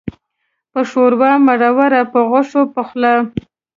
[0.71, 3.15] په ښوروا مروره، په غوښه پخلا.